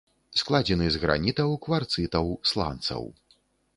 [0.41, 3.03] Складзены з гранітаў, кварцытаў, сланцаў.